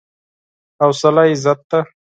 [0.79, 1.79] حوصله عزت ده.